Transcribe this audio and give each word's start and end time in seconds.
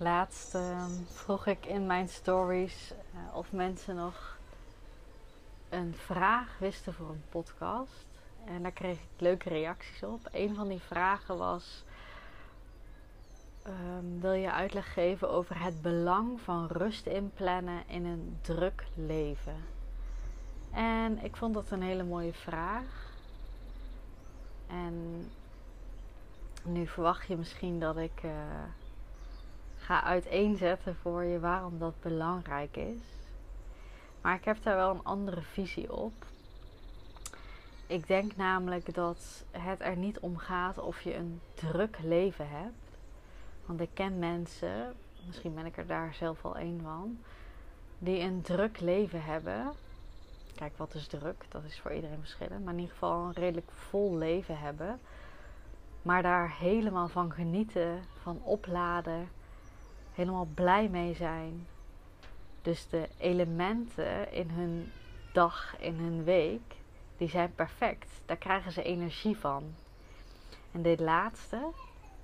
Laatst 0.00 0.54
ehm, 0.54 0.90
vroeg 1.06 1.46
ik 1.46 1.66
in 1.66 1.86
mijn 1.86 2.08
stories 2.08 2.92
uh, 3.14 3.36
of 3.36 3.52
mensen 3.52 3.96
nog 3.96 4.38
een 5.68 5.94
vraag 5.94 6.58
wisten 6.58 6.94
voor 6.94 7.08
een 7.08 7.24
podcast. 7.28 8.06
En 8.44 8.62
daar 8.62 8.72
kreeg 8.72 8.96
ik 8.96 9.08
leuke 9.20 9.48
reacties 9.48 10.02
op. 10.02 10.28
Een 10.32 10.54
van 10.54 10.68
die 10.68 10.80
vragen 10.80 11.38
was: 11.38 11.84
um, 13.66 14.20
Wil 14.20 14.32
je 14.32 14.52
uitleg 14.52 14.92
geven 14.92 15.30
over 15.30 15.62
het 15.62 15.82
belang 15.82 16.40
van 16.40 16.66
rust 16.66 17.06
inplannen 17.06 17.82
in 17.86 18.04
een 18.04 18.38
druk 18.40 18.86
leven? 18.94 19.64
En 20.72 21.24
ik 21.24 21.36
vond 21.36 21.54
dat 21.54 21.70
een 21.70 21.82
hele 21.82 22.04
mooie 22.04 22.34
vraag. 22.34 23.12
En 24.66 25.28
nu 26.64 26.86
verwacht 26.86 27.26
je 27.26 27.36
misschien 27.36 27.80
dat 27.80 27.96
ik. 27.96 28.22
Uh, 28.24 28.30
ga 29.88 30.02
uiteenzetten 30.02 30.96
voor 30.96 31.24
je 31.24 31.40
waarom 31.40 31.78
dat 31.78 32.00
belangrijk 32.00 32.76
is. 32.76 33.00
Maar 34.20 34.34
ik 34.34 34.44
heb 34.44 34.62
daar 34.62 34.76
wel 34.76 34.90
een 34.90 35.04
andere 35.04 35.42
visie 35.42 35.92
op. 35.92 36.12
Ik 37.86 38.06
denk 38.06 38.36
namelijk 38.36 38.94
dat 38.94 39.44
het 39.50 39.80
er 39.80 39.96
niet 39.96 40.18
om 40.18 40.36
gaat 40.36 40.78
of 40.78 41.00
je 41.00 41.14
een 41.14 41.40
druk 41.54 41.98
leven 42.02 42.48
hebt. 42.48 42.98
Want 43.66 43.80
ik 43.80 43.88
ken 43.94 44.18
mensen, 44.18 44.94
misschien 45.26 45.54
ben 45.54 45.66
ik 45.66 45.76
er 45.76 45.86
daar 45.86 46.14
zelf 46.14 46.44
al 46.44 46.58
een 46.58 46.80
van, 46.82 47.18
die 47.98 48.20
een 48.20 48.42
druk 48.42 48.80
leven 48.80 49.24
hebben. 49.24 49.72
Kijk, 50.54 50.76
wat 50.76 50.94
is 50.94 51.06
druk? 51.06 51.44
Dat 51.48 51.64
is 51.64 51.80
voor 51.80 51.92
iedereen 51.92 52.20
verschillend. 52.20 52.64
Maar 52.64 52.74
in 52.74 52.80
ieder 52.80 52.94
geval 52.94 53.24
een 53.24 53.32
redelijk 53.32 53.70
vol 53.70 54.16
leven 54.16 54.58
hebben. 54.58 55.00
Maar 56.02 56.22
daar 56.22 56.56
helemaal 56.58 57.08
van 57.08 57.32
genieten, 57.32 58.02
van 58.22 58.40
opladen, 58.42 59.28
helemaal 60.18 60.48
blij 60.54 60.88
mee 60.88 61.14
zijn. 61.14 61.66
Dus 62.62 62.88
de 62.88 63.08
elementen 63.18 64.32
in 64.32 64.50
hun 64.50 64.92
dag, 65.32 65.74
in 65.78 65.94
hun 65.94 66.24
week, 66.24 66.74
die 67.16 67.28
zijn 67.28 67.54
perfect. 67.54 68.20
Daar 68.26 68.36
krijgen 68.36 68.72
ze 68.72 68.82
energie 68.82 69.36
van. 69.36 69.74
En 70.72 70.82
dit 70.82 71.00
laatste 71.00 71.70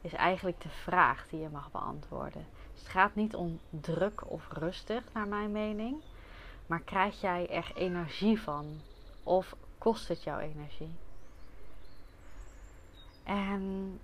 is 0.00 0.12
eigenlijk 0.12 0.60
de 0.60 0.68
vraag 0.68 1.26
die 1.30 1.40
je 1.40 1.48
mag 1.48 1.70
beantwoorden. 1.70 2.46
Dus 2.72 2.82
het 2.82 2.88
gaat 2.88 3.14
niet 3.14 3.34
om 3.34 3.60
druk 3.70 4.30
of 4.30 4.48
rustig, 4.52 5.02
naar 5.12 5.28
mijn 5.28 5.52
mening. 5.52 5.96
Maar 6.66 6.80
krijg 6.80 7.20
jij 7.20 7.50
er 7.50 7.72
energie 7.74 8.40
van? 8.40 8.80
Of 9.22 9.56
kost 9.78 10.08
het 10.08 10.22
jouw 10.22 10.38
energie? 10.38 10.94
En 13.24 14.00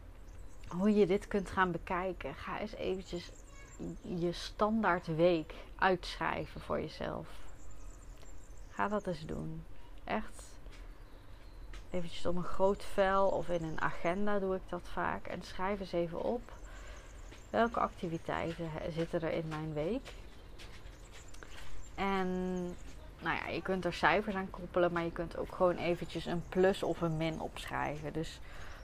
hoe 0.68 0.94
je 0.94 1.06
dit 1.06 1.28
kunt 1.28 1.50
gaan 1.50 1.70
bekijken, 1.70 2.34
ga 2.34 2.60
eens 2.60 2.74
eventjes 2.74 3.30
je 4.02 4.32
standaard 4.32 5.06
week 5.06 5.54
uitschrijven 5.76 6.60
voor 6.60 6.80
jezelf. 6.80 7.28
Ga 8.70 8.88
dat 8.88 9.06
eens 9.06 9.26
doen. 9.26 9.64
Echt. 10.04 10.48
Eventjes 11.90 12.26
op 12.26 12.36
een 12.36 12.42
groot 12.42 12.84
vel 12.84 13.28
of 13.28 13.48
in 13.48 13.64
een 13.64 13.80
agenda 13.80 14.38
doe 14.38 14.54
ik 14.54 14.62
dat 14.68 14.88
vaak. 14.92 15.26
En 15.26 15.42
schrijf 15.42 15.80
eens 15.80 15.92
even 15.92 16.22
op. 16.22 16.52
Welke 17.50 17.80
activiteiten 17.80 18.70
zitten 18.90 19.22
er 19.22 19.32
in 19.32 19.48
mijn 19.48 19.72
week? 19.72 20.12
En 21.94 22.28
nou 23.18 23.36
ja, 23.36 23.48
je 23.48 23.62
kunt 23.62 23.84
er 23.84 23.92
cijfers 23.92 24.36
aan 24.36 24.50
koppelen, 24.50 24.92
maar 24.92 25.04
je 25.04 25.12
kunt 25.12 25.36
ook 25.36 25.54
gewoon 25.54 25.76
eventjes 25.76 26.26
een 26.26 26.42
plus 26.48 26.82
of 26.82 27.00
een 27.00 27.16
min 27.16 27.40
opschrijven. 27.40 28.12
Dus 28.12 28.40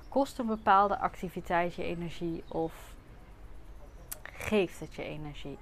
kost 0.09 0.39
een 0.39 0.47
bepaalde 0.47 0.99
activiteit 0.99 1.75
je 1.75 1.83
energie 1.83 2.43
of 2.49 2.95
geeft 4.47 4.81
het 4.81 4.95
je 4.95 5.03
energie. 5.03 5.59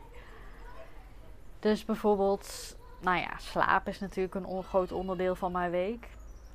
Dus 1.59 1.85
bijvoorbeeld, 1.85 2.77
nou 3.01 3.19
ja, 3.19 3.39
slaap 3.39 3.89
is 3.89 4.01
natuurlijk 4.01 4.35
een 4.35 4.63
groot 4.63 4.93
onderdeel 4.93 5.35
van 5.35 5.53
mijn 5.53 5.71
week. 5.71 6.09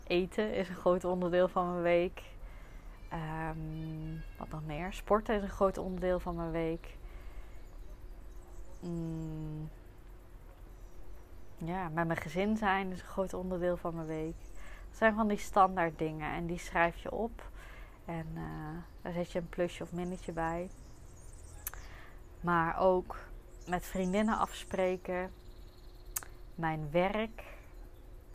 Eten 0.07 0.53
is 0.53 0.69
een 0.69 0.75
groot 0.75 1.03
onderdeel 1.03 1.47
van 1.47 1.71
mijn 1.71 1.81
week. 1.81 2.21
Um, 3.13 4.23
wat 4.37 4.49
nog 4.49 4.65
meer? 4.65 4.93
Sporten 4.93 5.35
is 5.35 5.41
een 5.41 5.49
groot 5.49 5.77
onderdeel 5.77 6.19
van 6.19 6.35
mijn 6.35 6.51
week. 6.51 6.97
Mm, 8.79 9.69
ja, 11.57 11.89
met 11.89 12.07
mijn 12.07 12.19
gezin 12.19 12.57
zijn 12.57 12.91
is 12.91 13.01
een 13.01 13.07
groot 13.07 13.33
onderdeel 13.33 13.77
van 13.77 13.95
mijn 13.95 14.07
week. 14.07 14.35
Dat 14.89 14.97
zijn 14.97 15.15
van 15.15 15.27
die 15.27 15.37
standaard 15.37 15.97
dingen 15.97 16.31
en 16.31 16.45
die 16.45 16.59
schrijf 16.59 16.97
je 16.97 17.11
op. 17.11 17.49
En 18.05 18.27
uh, 18.33 18.41
daar 19.01 19.13
zet 19.13 19.31
je 19.31 19.39
een 19.39 19.49
plusje 19.49 19.83
of 19.83 19.91
minnetje 19.91 20.31
bij. 20.31 20.69
Maar 22.41 22.79
ook 22.79 23.17
met 23.67 23.85
vriendinnen 23.85 24.37
afspreken. 24.37 25.31
Mijn 26.55 26.91
werk. 26.91 27.43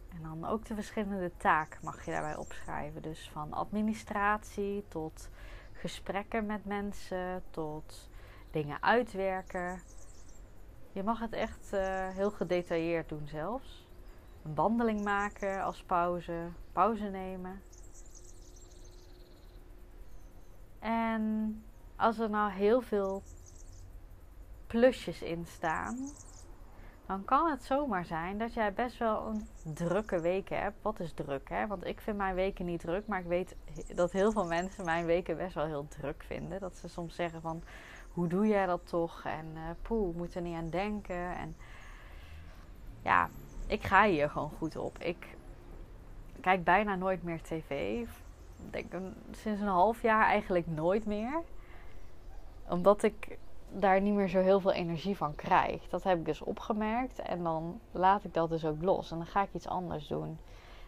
En 0.09 0.23
dan 0.23 0.47
ook 0.47 0.65
de 0.65 0.75
verschillende 0.75 1.31
taken 1.37 1.81
mag 1.83 2.05
je 2.05 2.11
daarbij 2.11 2.37
opschrijven. 2.37 3.03
Dus 3.03 3.31
van 3.33 3.53
administratie 3.53 4.85
tot 4.89 5.29
gesprekken 5.73 6.47
met 6.47 6.65
mensen, 6.65 7.43
tot 7.51 8.09
dingen 8.51 8.83
uitwerken. 8.83 9.81
Je 10.93 11.03
mag 11.03 11.21
het 11.21 11.33
echt 11.33 11.73
uh, 11.73 12.09
heel 12.09 12.31
gedetailleerd 12.31 13.09
doen 13.09 13.27
zelfs. 13.27 13.87
Een 14.43 14.55
wandeling 14.55 15.05
maken 15.05 15.63
als 15.63 15.83
pauze, 15.83 16.49
pauze 16.73 17.05
nemen. 17.05 17.63
En 20.79 21.63
als 21.97 22.19
er 22.19 22.31
nou 22.31 22.51
heel 22.51 22.81
veel 22.81 23.23
plusjes 24.75 25.23
in 25.23 25.47
staan, 25.47 26.09
dan 27.07 27.25
kan 27.25 27.51
het 27.51 27.65
zomaar 27.65 28.05
zijn 28.05 28.39
dat 28.39 28.55
jij 28.55 28.73
best 28.73 28.99
wel 28.99 29.27
een 29.27 29.47
drukke 29.75 30.21
week 30.21 30.49
hebt. 30.49 30.83
Wat 30.83 31.01
is 31.01 31.13
druk, 31.13 31.49
hè? 31.49 31.67
Want 31.67 31.87
ik 31.87 32.01
vind 32.01 32.17
mijn 32.17 32.35
weken 32.35 32.65
niet 32.65 32.81
druk, 32.81 33.07
maar 33.07 33.21
ik 33.21 33.27
weet 33.27 33.57
dat 33.95 34.13
heel 34.13 34.33
veel 34.33 34.47
mensen 34.47 34.85
mijn 34.85 35.07
weken 35.07 35.37
best 35.37 35.55
wel 35.55 35.65
heel 35.67 35.89
druk 35.89 36.25
vinden. 36.27 36.61
Dat 36.61 36.77
ze 36.77 36.89
soms 36.89 37.15
zeggen 37.15 37.41
van, 37.41 37.63
hoe 38.13 38.27
doe 38.27 38.47
jij 38.47 38.67
dat 38.67 38.87
toch? 38.87 39.25
En 39.25 39.47
uh, 39.55 39.61
poeh, 39.83 40.17
moet 40.17 40.35
er 40.35 40.43
niet 40.43 40.57
aan 40.57 40.71
denken. 40.71 41.37
En 41.37 41.57
ja, 43.03 43.31
ik 43.67 43.83
ga 43.83 44.07
hier 44.07 44.31
gewoon 44.31 44.53
goed 44.59 44.77
op. 44.77 44.99
Ik 44.99 45.37
kijk 46.41 46.65
bijna 46.65 46.95
nooit 46.95 47.23
meer 47.23 47.43
tv. 47.43 48.01
Denk 48.71 48.93
sinds 49.31 49.61
een 49.61 49.67
half 49.67 50.03
jaar 50.03 50.25
eigenlijk 50.25 50.67
nooit 50.67 51.07
meer. 51.07 51.43
Omdat 52.69 53.03
ik 53.03 53.39
daar 53.81 54.01
niet 54.01 54.15
meer 54.15 54.29
zo 54.29 54.41
heel 54.41 54.61
veel 54.61 54.73
energie 54.73 55.17
van 55.17 55.35
krijg. 55.35 55.89
Dat 55.89 56.03
heb 56.03 56.19
ik 56.19 56.25
dus 56.25 56.41
opgemerkt 56.41 57.19
en 57.19 57.43
dan 57.43 57.81
laat 57.93 58.25
ik 58.25 58.35
dat 58.35 58.49
dus 58.49 58.65
ook 58.65 58.83
los 58.83 59.11
en 59.11 59.17
dan 59.17 59.27
ga 59.27 59.43
ik 59.43 59.53
iets 59.53 59.69
anders 59.69 60.07
doen. 60.07 60.39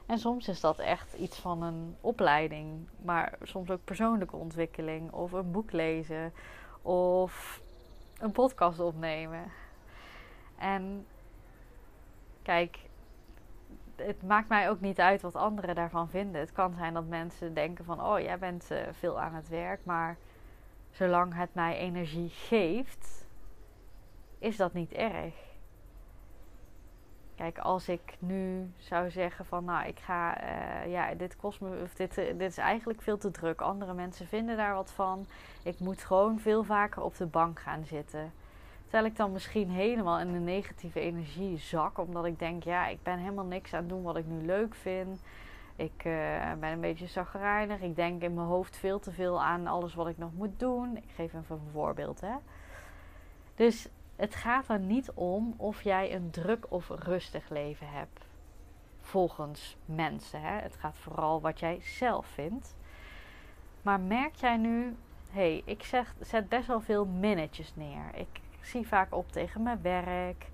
En 0.07 0.19
soms 0.19 0.49
is 0.49 0.61
dat 0.61 0.79
echt 0.79 1.15
iets 1.15 1.39
van 1.39 1.63
een 1.63 1.97
opleiding, 2.01 2.89
maar 3.03 3.39
soms 3.43 3.71
ook 3.71 3.85
persoonlijke 3.85 4.37
ontwikkeling 4.37 5.13
of 5.13 5.33
een 5.33 5.51
boek 5.51 5.73
lezen 5.73 6.33
of 6.83 7.61
een 8.19 8.33
podcast 8.33 8.81
opnemen. 8.81 9.43
En 10.59 11.07
kijk, 12.43 12.79
het 13.97 14.23
maakt 14.23 14.49
mij 14.49 14.71
ook 14.71 14.81
niet 14.81 15.01
uit 15.01 15.23
wat 15.23 15.35
anderen 15.35 15.75
daarvan 15.75 16.09
vinden. 16.09 16.41
Het 16.41 16.53
kan 16.53 16.75
zijn 16.75 16.95
dat 16.95 17.07
mensen 17.07 17.55
denken 17.55 17.85
van, 17.85 18.03
oh, 18.03 18.21
jij 18.21 18.39
bent 18.39 18.69
uh, 18.73 18.79
veel 18.93 19.21
aan 19.21 19.35
het 19.35 19.49
werk, 19.49 19.81
maar 19.85 20.17
zolang 20.97 21.35
het 21.35 21.55
mij 21.55 21.77
energie 21.77 22.29
geeft, 22.29 23.27
is 24.39 24.57
dat 24.57 24.73
niet 24.73 24.93
erg. 24.93 25.35
Kijk, 27.35 27.59
als 27.59 27.89
ik 27.89 28.17
nu 28.19 28.71
zou 28.79 29.11
zeggen 29.11 29.47
van 29.47 29.65
nou, 29.65 29.87
ik 29.87 29.99
ga, 29.99 30.43
uh, 30.43 30.93
ja, 30.93 31.15
dit 31.15 31.37
kost 31.37 31.61
me, 31.61 31.83
of 31.83 31.95
dit, 31.95 32.19
uh, 32.19 32.25
dit 32.27 32.51
is 32.51 32.59
eigenlijk 32.59 33.03
veel 33.03 33.19
te 33.19 33.31
druk. 33.31 33.61
Andere 33.61 33.95
mensen 33.95 34.27
vinden 34.27 34.57
daar 34.57 34.75
wat 34.75 34.91
van. 34.91 35.27
Ik 35.63 35.79
moet 35.79 36.05
gewoon 36.05 36.39
veel 36.39 36.65
vaker 36.65 37.03
op 37.03 37.17
de 37.17 37.27
bank 37.27 37.61
gaan 37.61 37.85
zitten. 37.85 38.33
Terwijl 38.83 39.05
ik 39.05 39.17
dan 39.17 39.33
misschien 39.33 39.71
helemaal 39.71 40.21
in 40.21 40.33
de 40.33 40.39
negatieve 40.39 41.01
energie 41.01 41.59
zak, 41.59 41.99
omdat 41.99 42.25
ik 42.25 42.39
denk, 42.39 42.63
ja, 42.63 42.87
ik 42.87 43.03
ben 43.03 43.19
helemaal 43.19 43.45
niks 43.45 43.73
aan 43.75 43.81
het 43.81 43.89
doen 43.89 44.03
wat 44.03 44.17
ik 44.17 44.27
nu 44.27 44.47
leuk 44.47 44.75
vind. 44.75 45.21
Ik 45.77 46.05
uh, 46.05 46.53
ben 46.61 46.71
een 46.71 46.81
beetje 46.81 47.07
zagrijnig. 47.07 47.81
Ik 47.81 47.97
denk 47.97 48.23
in 48.23 48.35
mijn 48.35 48.47
hoofd 48.47 48.77
veel 48.77 48.99
te 48.99 49.13
veel 49.13 49.43
aan 49.43 49.67
alles 49.67 49.95
wat 49.95 50.09
ik 50.09 50.19
nog 50.19 50.33
moet 50.33 50.59
doen. 50.59 50.97
Ik 50.97 51.11
geef 51.15 51.35
even 51.35 51.47
een 51.49 51.71
voorbeeld. 51.73 52.21
Hè. 52.21 52.35
Dus 53.55 53.89
het 54.17 54.35
gaat 54.35 54.69
er 54.69 54.79
niet 54.79 55.13
om 55.15 55.55
of 55.57 55.83
jij 55.83 56.15
een 56.15 56.31
druk 56.31 56.67
of 56.69 56.89
rustig 56.89 57.49
leven 57.49 57.89
hebt. 57.91 58.25
Volgens 59.01 59.77
mensen. 59.85 60.41
Hè? 60.41 60.61
Het 60.61 60.77
gaat 60.77 60.97
vooral 60.97 61.41
wat 61.41 61.61
jij 61.61 61.79
zelf 61.81 62.27
vindt. 62.27 62.75
Maar 63.83 64.01
merk 64.01 64.35
jij 64.35 64.57
nu, 64.57 64.97
hé, 65.31 65.41
hey, 65.41 65.63
ik 65.65 65.83
zeg, 65.83 66.15
zet 66.21 66.49
best 66.49 66.67
wel 66.67 66.81
veel 66.81 67.05
minnetjes 67.07 67.73
neer. 67.77 68.15
Ik 68.15 68.41
zie 68.61 68.87
vaak 68.87 69.15
op 69.15 69.33
tegen 69.33 69.63
mijn 69.63 69.83
werk. 69.83 70.47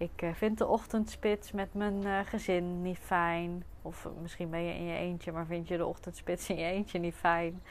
Ik 0.00 0.22
uh, 0.22 0.30
vind 0.34 0.58
de 0.58 0.66
ochtendspits 0.66 1.52
met 1.52 1.74
mijn 1.74 2.06
uh, 2.06 2.18
gezin 2.24 2.82
niet 2.82 2.98
fijn. 2.98 3.64
Of 3.82 4.08
misschien 4.20 4.50
ben 4.50 4.62
je 4.62 4.74
in 4.74 4.84
je 4.84 4.96
eentje, 4.96 5.32
maar 5.32 5.46
vind 5.46 5.68
je 5.68 5.76
de 5.76 5.86
ochtendspits 5.86 6.48
in 6.48 6.56
je 6.56 6.64
eentje 6.64 6.98
niet 6.98 7.14
fijn. 7.14 7.62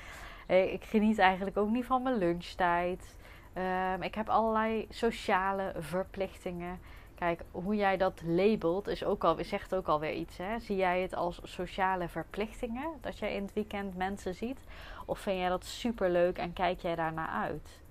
Ik 0.48 0.84
geniet 0.84 1.18
eigenlijk 1.20 1.58
ook 1.58 1.70
niet 1.70 1.86
van 1.86 2.04
mijn 2.04 2.18
lunchtijd. 2.18 3.16
Um, 3.58 4.02
ik 4.02 4.16
heb 4.16 4.30
allerlei 4.30 4.86
sociale 4.90 5.74
verplichtingen. 5.78 6.80
Kijk, 7.16 7.42
hoe 7.52 7.76
jij 7.76 7.98
dat 7.98 8.22
labelt 8.26 8.88
is 8.88 9.04
ook 9.04 9.24
al, 9.24 9.36
zegt 9.40 9.76
ook 9.76 9.88
alweer 9.88 10.14
iets. 10.14 10.38
Hè? 10.38 10.60
Zie 10.60 10.76
jij 10.76 11.02
het 11.02 11.16
als 11.16 11.40
sociale 11.44 12.08
verplichtingen? 12.08 12.92
Dat 13.02 13.20
jij 13.20 13.36
in 13.36 13.44
het 13.44 13.54
weekend 13.54 13.96
mensen 13.96 14.36
ziet? 14.36 14.60
Of 15.06 15.20
vind 15.20 15.38
jij 15.38 15.50
dat 15.50 15.66
super 15.66 16.10
leuk 16.10 16.38
en 16.38 16.54
kijk 16.54 16.80
jij 16.80 16.96
daarnaar 16.96 17.30
uit? 17.30 17.82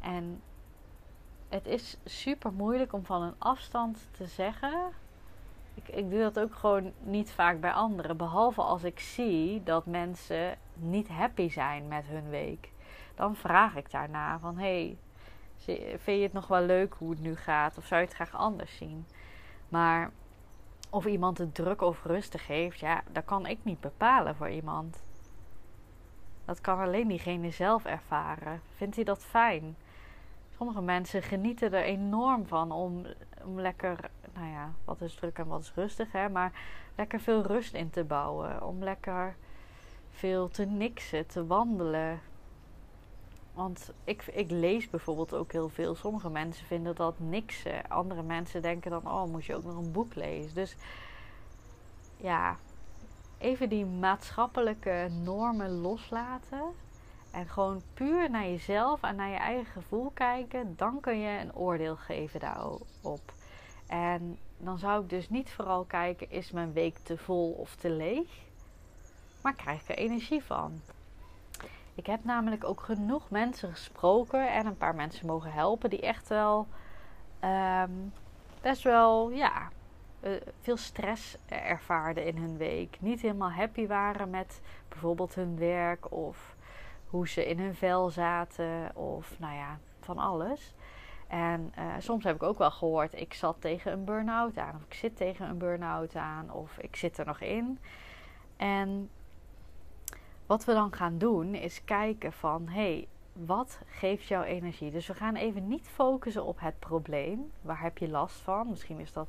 En 0.00 0.42
het 1.56 1.66
is 1.66 1.96
super 2.04 2.52
moeilijk 2.52 2.92
om 2.92 3.04
van 3.04 3.22
een 3.22 3.34
afstand 3.38 4.08
te 4.10 4.26
zeggen. 4.26 4.92
Ik, 5.74 5.88
ik 5.88 6.10
doe 6.10 6.20
dat 6.20 6.38
ook 6.38 6.54
gewoon 6.54 6.92
niet 7.02 7.30
vaak 7.30 7.60
bij 7.60 7.72
anderen. 7.72 8.16
Behalve 8.16 8.62
als 8.62 8.84
ik 8.84 9.00
zie 9.00 9.62
dat 9.62 9.86
mensen 9.86 10.58
niet 10.74 11.08
happy 11.08 11.48
zijn 11.48 11.88
met 11.88 12.04
hun 12.06 12.28
week. 12.28 12.70
Dan 13.14 13.36
vraag 13.36 13.76
ik 13.76 13.90
daarna 13.90 14.38
van 14.38 14.58
hey, 14.58 14.96
vind 15.56 16.04
je 16.04 16.22
het 16.22 16.32
nog 16.32 16.46
wel 16.46 16.62
leuk 16.62 16.94
hoe 16.98 17.10
het 17.10 17.20
nu 17.20 17.36
gaat? 17.36 17.78
Of 17.78 17.86
zou 17.86 18.00
je 18.00 18.06
het 18.06 18.16
graag 18.16 18.34
anders 18.34 18.76
zien? 18.76 19.06
Maar 19.68 20.10
of 20.90 21.06
iemand 21.06 21.38
het 21.38 21.54
druk 21.54 21.80
of 21.80 22.04
rustig 22.04 22.46
heeft, 22.46 22.78
ja, 22.78 23.02
dat 23.12 23.24
kan 23.24 23.46
ik 23.46 23.58
niet 23.62 23.80
bepalen 23.80 24.36
voor 24.36 24.50
iemand. 24.50 25.04
Dat 26.44 26.60
kan 26.60 26.78
alleen 26.78 27.08
diegene 27.08 27.50
zelf 27.50 27.84
ervaren. 27.84 28.60
Vindt 28.76 28.96
hij 28.96 29.04
dat 29.04 29.24
fijn? 29.24 29.76
Sommige 30.56 30.82
mensen 30.82 31.22
genieten 31.22 31.72
er 31.72 31.82
enorm 31.82 32.46
van 32.46 32.72
om, 32.72 33.06
om 33.44 33.60
lekker, 33.60 34.10
nou 34.34 34.50
ja, 34.50 34.72
wat 34.84 35.00
is 35.00 35.14
druk 35.14 35.38
en 35.38 35.46
wat 35.46 35.60
is 35.60 35.72
rustig, 35.74 36.12
hè, 36.12 36.28
maar 36.28 36.52
lekker 36.94 37.20
veel 37.20 37.42
rust 37.42 37.74
in 37.74 37.90
te 37.90 38.04
bouwen. 38.04 38.62
Om 38.62 38.82
lekker 38.82 39.36
veel 40.10 40.48
te 40.48 40.64
niksen, 40.64 41.26
te 41.26 41.46
wandelen. 41.46 42.20
Want 43.54 43.92
ik, 44.04 44.26
ik 44.26 44.50
lees 44.50 44.90
bijvoorbeeld 44.90 45.34
ook 45.34 45.52
heel 45.52 45.68
veel. 45.68 45.94
Sommige 45.94 46.30
mensen 46.30 46.66
vinden 46.66 46.94
dat 46.94 47.18
niksen. 47.18 47.88
Andere 47.88 48.22
mensen 48.22 48.62
denken 48.62 48.90
dan, 48.90 49.06
oh, 49.06 49.24
moet 49.24 49.44
je 49.44 49.54
ook 49.54 49.64
nog 49.64 49.76
een 49.76 49.92
boek 49.92 50.14
lezen. 50.14 50.54
Dus 50.54 50.76
ja, 52.16 52.56
even 53.38 53.68
die 53.68 53.84
maatschappelijke 53.84 55.08
normen 55.22 55.70
loslaten 55.70 56.62
en 57.36 57.48
gewoon 57.48 57.82
puur 57.94 58.30
naar 58.30 58.46
jezelf 58.46 59.02
en 59.02 59.16
naar 59.16 59.28
je 59.28 59.36
eigen 59.36 59.72
gevoel 59.72 60.10
kijken, 60.14 60.74
dan 60.76 61.00
kun 61.00 61.18
je 61.18 61.40
een 61.40 61.54
oordeel 61.54 61.96
geven 61.96 62.40
daarop. 62.40 63.32
En 63.86 64.38
dan 64.58 64.78
zou 64.78 65.02
ik 65.02 65.10
dus 65.10 65.28
niet 65.28 65.52
vooral 65.52 65.84
kijken: 65.84 66.30
is 66.30 66.50
mijn 66.50 66.72
week 66.72 66.98
te 66.98 67.18
vol 67.18 67.50
of 67.50 67.74
te 67.74 67.90
leeg? 67.90 68.28
Maar 69.42 69.54
krijg 69.54 69.82
ik 69.82 69.88
er 69.88 69.96
energie 69.96 70.44
van? 70.44 70.80
Ik 71.94 72.06
heb 72.06 72.24
namelijk 72.24 72.64
ook 72.64 72.80
genoeg 72.80 73.30
mensen 73.30 73.70
gesproken 73.70 74.52
en 74.52 74.66
een 74.66 74.76
paar 74.76 74.94
mensen 74.94 75.26
mogen 75.26 75.52
helpen 75.52 75.90
die 75.90 76.00
echt 76.00 76.28
wel 76.28 76.66
um, 77.44 78.12
best 78.60 78.82
wel, 78.82 79.30
ja, 79.30 79.68
uh, 80.20 80.30
veel 80.60 80.76
stress 80.76 81.36
ervaarden 81.46 82.24
in 82.24 82.36
hun 82.36 82.56
week. 82.56 82.96
Niet 83.00 83.20
helemaal 83.20 83.50
happy 83.50 83.86
waren 83.86 84.30
met 84.30 84.60
bijvoorbeeld 84.88 85.34
hun 85.34 85.58
werk 85.58 86.12
of 86.12 86.55
hoe 87.10 87.28
ze 87.28 87.48
in 87.48 87.58
hun 87.58 87.74
vel 87.74 88.10
zaten 88.10 88.96
of 88.96 89.38
nou 89.38 89.54
ja, 89.54 89.78
van 90.00 90.18
alles. 90.18 90.74
En 91.26 91.72
uh, 91.78 91.94
soms 91.98 92.24
heb 92.24 92.34
ik 92.34 92.42
ook 92.42 92.58
wel 92.58 92.70
gehoord, 92.70 93.20
ik 93.20 93.34
zat 93.34 93.56
tegen 93.60 93.92
een 93.92 94.04
burn-out 94.04 94.58
aan, 94.58 94.74
of 94.74 94.84
ik 94.84 94.94
zit 94.94 95.16
tegen 95.16 95.48
een 95.48 95.58
burn-out 95.58 96.16
aan, 96.16 96.52
of 96.52 96.78
ik 96.78 96.96
zit 96.96 97.18
er 97.18 97.26
nog 97.26 97.40
in. 97.40 97.78
En 98.56 99.10
wat 100.46 100.64
we 100.64 100.72
dan 100.72 100.94
gaan 100.94 101.18
doen 101.18 101.54
is 101.54 101.84
kijken 101.84 102.32
van, 102.32 102.68
hey, 102.68 103.08
wat 103.32 103.80
geeft 103.86 104.26
jou 104.26 104.44
energie? 104.44 104.90
Dus 104.90 105.06
we 105.06 105.14
gaan 105.14 105.34
even 105.34 105.68
niet 105.68 105.88
focussen 105.88 106.44
op 106.44 106.60
het 106.60 106.78
probleem. 106.78 107.52
Waar 107.60 107.80
heb 107.80 107.98
je 107.98 108.08
last 108.08 108.40
van? 108.40 108.68
Misschien 108.68 109.00
is 109.00 109.12
dat 109.12 109.28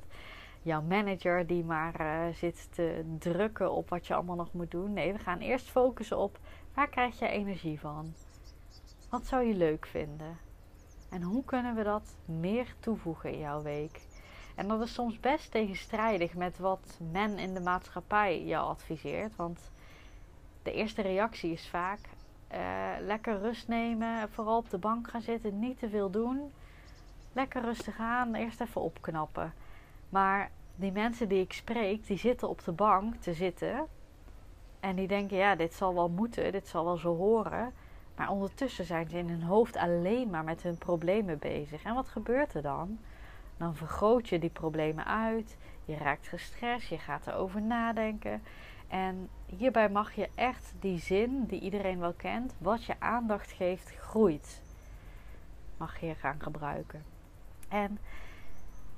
jouw 0.68 0.81
manager 0.81 1.48
die 1.48 1.64
maar 1.64 2.02
uh, 2.02 2.34
zit 2.34 2.68
te 2.72 3.16
drukken 3.19 3.72
op 3.72 3.90
wat 3.90 4.08
je 4.08 4.14
allemaal 4.14 4.36
nog 4.36 4.54
moet 4.54 4.72
doen. 4.72 4.94
Nee, 4.94 5.14
we 5.14 5.19
gaan 5.19 5.40
eerst 5.40 5.69
focussen 5.69 6.18
op 6.18 6.40
Waar 6.78 6.90
krijg 6.90 7.19
je 7.19 7.28
energie 7.28 7.80
van? 7.80 8.14
Wat 9.10 9.25
zou 9.25 9.44
je 9.44 9.54
leuk 9.54 9.86
vinden? 9.86 10.38
En 11.10 11.22
hoe 11.22 11.44
kunnen 11.46 11.75
we 11.75 11.84
dat 11.84 12.16
meer 12.25 12.75
toevoegen 12.80 13.31
in 13.31 13.40
jouw 13.40 13.62
week? 13.62 14.02
En 14.56 14.68
dat 14.68 14.81
is 14.81 14.94
soms 14.94 15.19
best 15.19 15.52
tegenstrijdig 15.52 16.34
met 16.34 16.58
wat 16.58 17.00
men 17.12 17.38
in 17.38 17.54
de 17.54 17.60
maatschappij 17.60 18.44
jou 18.44 18.68
adviseert. 18.68 19.36
Want 19.36 19.72
de 20.63 20.74
eerste 20.74 21.02
reactie 21.02 21.52
is 21.52 21.70
vaak 21.70 22.00
uh, 22.52 22.92
lekker 23.00 23.40
rust 23.40 23.68
nemen, 23.68 24.30
vooral 24.30 24.58
op 24.58 24.70
de 24.70 24.78
bank 24.78 25.10
gaan 25.10 25.22
zitten, 25.22 25.60
niet 25.60 25.80
te 25.80 25.90
veel 25.90 26.10
doen. 26.10 26.52
Lekker 27.34 27.62
rustig 27.62 28.00
aan, 28.00 28.36
eerst 28.36 28.62
even 28.62 28.81
opknappen. 28.81 29.54
Maar 30.10 30.52
die 30.77 30.91
mensen 30.91 31.29
die 31.29 31.41
ik 31.41 31.53
spreek, 31.53 32.07
die 32.07 32.18
zitten 32.18 32.50
op 32.50 32.63
de 32.63 32.71
bank 32.71 33.15
te 33.15 33.33
zitten 33.33 33.88
en 34.79 34.95
die 34.95 35.07
denken, 35.07 35.38
ja, 35.38 35.56
dit 35.56 35.74
zal 35.74 35.94
wel 35.94 36.09
moeten, 36.09 36.51
dit 36.51 36.68
zal 36.68 36.85
wel 36.85 36.97
zo 36.97 37.15
horen. 37.15 37.74
Maar 38.15 38.29
ondertussen 38.29 38.85
zijn 38.85 39.09
ze 39.09 39.18
in 39.18 39.29
hun 39.29 39.44
hoofd 39.44 39.75
alleen 39.75 40.29
maar 40.29 40.44
met 40.44 40.62
hun 40.62 40.77
problemen 40.77 41.39
bezig. 41.39 41.83
En 41.83 41.95
wat 41.95 42.07
gebeurt 42.07 42.53
er 42.53 42.62
dan? 42.62 43.00
Dan 43.57 43.75
vergroot 43.75 44.29
je 44.29 44.39
die 44.39 44.50
problemen 44.50 45.06
uit, 45.06 45.57
je 45.85 45.97
raakt 45.97 46.27
gestrest, 46.27 46.88
je 46.88 46.97
gaat 46.97 47.27
erover 47.27 47.62
nadenken. 47.62 48.41
En 48.88 49.29
hierbij 49.45 49.89
mag 49.89 50.13
je 50.13 50.29
echt 50.35 50.74
die 50.79 51.00
zin 51.00 51.45
die 51.45 51.59
iedereen 51.59 52.00
wel 52.00 52.13
kent, 52.13 52.53
wat 52.57 52.83
je 52.83 52.95
aandacht 53.00 53.51
geeft, 53.51 53.96
groeit. 53.96 54.62
Mag 55.77 56.00
je 56.00 56.15
gaan 56.15 56.41
gebruiken. 56.41 57.03
En 57.67 58.00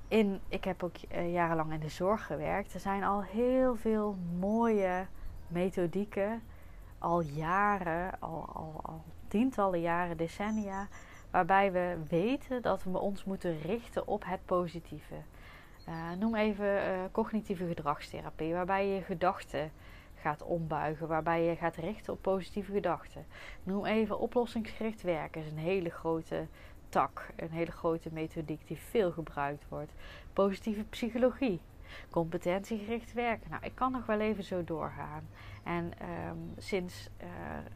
in, 0.10 0.39
ik 0.48 0.63
heb 0.63 0.84
ook 0.84 0.96
eh, 1.10 1.34
jarenlang 1.34 1.74
in 1.74 1.80
de 1.80 1.89
zorg 1.89 2.25
gewerkt. 2.25 2.74
Er 2.74 2.80
zijn 2.80 3.04
al 3.04 3.24
heel 3.24 3.75
veel 3.75 4.16
mooie 4.39 5.06
methodieken 5.48 6.42
al 7.00 7.22
jaren, 7.22 8.20
al, 8.20 8.46
al, 8.54 8.80
al 8.82 9.04
tientallen 9.28 9.82
jaren, 9.82 10.18
decennia, 10.18 10.88
waarbij 11.32 11.72
we 11.72 11.98
weten 12.10 12.62
dat 12.62 12.84
we 12.84 12.98
ons 12.98 13.24
moeten 13.24 13.62
richten 13.62 14.08
op 14.08 14.24
het 14.25 14.46
positieve. 14.46 15.16
Uh, 15.89 16.12
noem 16.20 16.36
even 16.36 16.66
uh, 16.66 17.00
cognitieve 17.12 17.68
gedragstherapie, 17.68 18.54
waarbij 18.54 18.88
je 18.88 19.01
gedachten 19.01 19.72
gaat 20.16 20.44
ombuigen, 20.44 21.08
waarbij 21.08 21.44
je 21.44 21.56
gaat 21.56 21.75
richten 21.75 22.13
op 22.13 22.22
positieve 22.22 22.72
gedachten. 22.72 23.25
Noem 23.63 23.86
even 23.86 24.20
oplossingsgericht 24.20 25.01
werken, 25.01 25.42
is 25.42 25.51
een 25.51 25.58
hele 25.58 25.89
grote 25.89 26.48
tak, 26.89 27.29
een 27.36 27.51
hele 27.51 27.72
grote 27.72 28.10
methodiek 28.12 28.67
die 28.67 28.77
veel 28.77 29.12
gebruikt 29.12 29.65
wordt. 29.69 29.91
Positieve 30.34 30.84
psychologie, 30.84 31.62
competentiegericht 32.10 33.13
werken. 33.13 33.50
Nou, 33.50 33.63
ik 33.65 33.75
kan 33.75 33.91
nog 33.91 34.05
wel 34.05 34.19
even 34.19 34.43
zo 34.43 34.63
doorgaan. 34.63 35.27
En 35.63 35.91
um, 36.29 36.53
sinds 36.58 37.10
uh, 37.22 37.27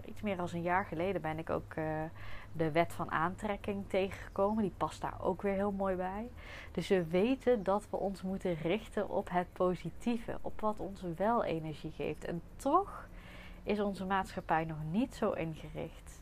iets 0.05 0.21
meer 0.21 0.37
dan 0.37 0.47
een 0.53 0.61
jaar 0.61 0.85
geleden 0.85 1.21
ben 1.21 1.39
ik 1.39 1.49
ook 1.49 1.73
uh, 1.75 2.01
de 2.51 2.71
wet 2.71 2.93
van 2.93 3.11
aantrekking 3.11 3.83
tegengekomen. 3.87 4.63
Die 4.63 4.73
past 4.77 5.01
daar 5.01 5.21
ook 5.21 5.41
weer 5.41 5.53
heel 5.53 5.71
mooi 5.71 5.95
bij. 5.95 6.29
Dus 6.71 6.87
we 6.87 7.05
weten 7.05 7.63
dat 7.63 7.87
we 7.89 7.97
ons 7.97 8.21
moeten 8.21 8.53
richten 8.53 9.09
op 9.09 9.29
het 9.29 9.47
positieve, 9.53 10.37
op 10.41 10.61
wat 10.61 10.79
ons 10.79 11.03
wel 11.15 11.43
energie 11.43 11.91
geeft. 11.91 12.25
En 12.25 12.41
toch 12.55 13.07
is 13.63 13.79
onze 13.79 14.05
maatschappij 14.05 14.65
nog 14.65 14.77
niet 14.91 15.15
zo 15.15 15.31
ingericht. 15.31 16.21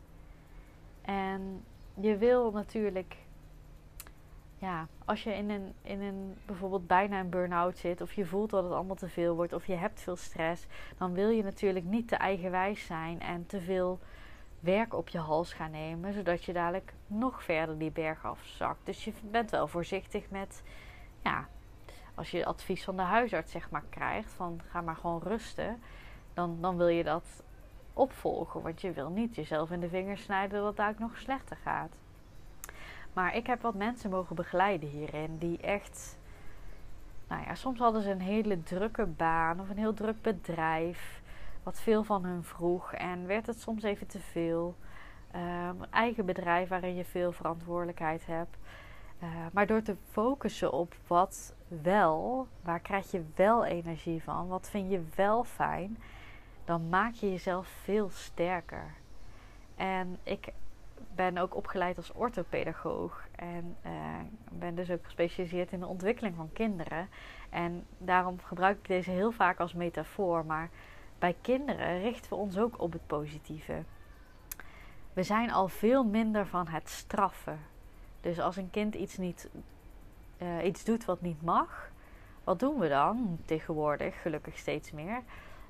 En 1.01 1.63
je 1.93 2.17
wil 2.17 2.51
natuurlijk 2.51 3.15
ja, 4.61 4.87
als 5.05 5.23
je 5.23 5.33
in 5.33 5.49
een, 5.49 5.73
in 5.81 6.01
een 6.01 6.37
bijvoorbeeld 6.45 6.87
bijna 6.87 7.19
een 7.19 7.29
burn-out 7.29 7.77
zit, 7.77 8.01
of 8.01 8.13
je 8.13 8.25
voelt 8.25 8.49
dat 8.49 8.63
het 8.63 8.73
allemaal 8.73 8.95
te 8.95 9.07
veel 9.07 9.35
wordt, 9.35 9.53
of 9.53 9.65
je 9.65 9.75
hebt 9.75 10.01
veel 10.01 10.15
stress, 10.15 10.65
dan 10.97 11.13
wil 11.13 11.29
je 11.29 11.43
natuurlijk 11.43 11.85
niet 11.85 12.07
te 12.07 12.15
eigenwijs 12.15 12.85
zijn 12.85 13.21
en 13.21 13.45
te 13.45 13.61
veel 13.61 13.99
werk 14.59 14.93
op 14.93 15.09
je 15.09 15.17
hals 15.17 15.53
gaan 15.53 15.71
nemen, 15.71 16.13
zodat 16.13 16.43
je 16.43 16.53
dadelijk 16.53 16.93
nog 17.07 17.43
verder 17.43 17.77
die 17.77 17.91
berg 17.91 18.25
afzakt. 18.25 18.85
Dus 18.85 19.03
je 19.03 19.13
bent 19.31 19.51
wel 19.51 19.67
voorzichtig 19.67 20.29
met, 20.29 20.63
ja, 21.23 21.47
als 22.15 22.31
je 22.31 22.45
advies 22.45 22.83
van 22.83 22.95
de 22.95 23.01
huisarts 23.01 23.51
zeg 23.51 23.69
maar 23.69 23.85
krijgt, 23.89 24.33
van 24.33 24.61
ga 24.67 24.81
maar 24.81 24.95
gewoon 24.95 25.21
rusten, 25.23 25.81
dan, 26.33 26.57
dan 26.61 26.77
wil 26.77 26.87
je 26.87 27.03
dat 27.03 27.43
opvolgen, 28.01 28.61
want 28.61 28.81
je 28.81 28.91
wil 28.91 29.09
niet 29.09 29.35
jezelf 29.35 29.71
in 29.71 29.79
de 29.79 29.89
vingers 29.89 30.23
snijden 30.23 30.59
dat 30.59 30.69
het 30.69 30.79
eigenlijk 30.79 31.11
nog 31.11 31.21
slechter 31.21 31.57
gaat. 31.63 31.91
Maar 33.13 33.35
ik 33.35 33.47
heb 33.47 33.61
wat 33.61 33.75
mensen 33.75 34.09
mogen 34.09 34.35
begeleiden 34.35 34.89
hierin 34.89 35.37
die 35.37 35.57
echt. 35.57 36.19
Nou 37.27 37.43
ja, 37.43 37.55
soms 37.55 37.79
hadden 37.79 38.01
ze 38.01 38.11
een 38.11 38.21
hele 38.21 38.63
drukke 38.63 39.05
baan 39.05 39.59
of 39.59 39.69
een 39.69 39.77
heel 39.77 39.93
druk 39.93 40.21
bedrijf. 40.21 41.21
Wat 41.63 41.81
veel 41.81 42.03
van 42.03 42.25
hun 42.25 42.43
vroeg. 42.43 42.93
En 42.93 43.27
werd 43.27 43.47
het 43.47 43.61
soms 43.61 43.83
even 43.83 44.07
te 44.07 44.19
veel. 44.19 44.75
Um, 45.35 45.83
eigen 45.89 46.25
bedrijf 46.25 46.69
waarin 46.69 46.95
je 46.95 47.05
veel 47.05 47.31
verantwoordelijkheid 47.31 48.25
hebt. 48.25 48.57
Uh, 49.23 49.29
maar 49.53 49.67
door 49.67 49.81
te 49.81 49.95
focussen 50.09 50.71
op 50.71 50.95
wat 51.07 51.55
wel, 51.67 52.47
waar 52.63 52.79
krijg 52.79 53.11
je 53.11 53.23
wel 53.35 53.65
energie 53.65 54.23
van, 54.23 54.47
wat 54.47 54.69
vind 54.69 54.91
je 54.91 55.03
wel 55.15 55.43
fijn, 55.43 55.97
dan 56.71 56.89
maak 56.89 57.13
je 57.13 57.31
jezelf 57.31 57.67
veel 57.67 58.09
sterker. 58.09 58.93
En 59.75 60.17
ik 60.23 60.47
ben 61.15 61.37
ook 61.37 61.55
opgeleid 61.55 61.97
als 61.97 62.11
orthopedagoog 62.13 63.27
en 63.35 63.75
uh, 63.85 63.91
ben 64.51 64.75
dus 64.75 64.91
ook 64.91 65.03
gespecialiseerd 65.03 65.71
in 65.71 65.79
de 65.79 65.87
ontwikkeling 65.87 66.35
van 66.35 66.49
kinderen. 66.53 67.09
En 67.49 67.85
daarom 67.97 68.39
gebruik 68.43 68.77
ik 68.77 68.87
deze 68.87 69.11
heel 69.11 69.31
vaak 69.31 69.59
als 69.59 69.73
metafoor, 69.73 70.45
maar 70.45 70.69
bij 71.19 71.35
kinderen 71.41 72.01
richten 72.01 72.29
we 72.29 72.35
ons 72.35 72.57
ook 72.57 72.81
op 72.81 72.91
het 72.91 73.07
positieve. 73.07 73.83
We 75.13 75.23
zijn 75.23 75.51
al 75.51 75.67
veel 75.67 76.03
minder 76.03 76.47
van 76.47 76.67
het 76.67 76.89
straffen. 76.89 77.59
Dus 78.21 78.39
als 78.39 78.55
een 78.55 78.69
kind 78.69 78.95
iets, 78.95 79.17
niet, 79.17 79.49
uh, 80.37 80.65
iets 80.65 80.83
doet 80.83 81.05
wat 81.05 81.21
niet 81.21 81.41
mag, 81.41 81.91
wat 82.43 82.59
doen 82.59 82.79
we 82.79 82.87
dan 82.87 83.39
tegenwoordig, 83.45 84.21
gelukkig 84.21 84.57
steeds 84.57 84.91
meer? 84.91 85.21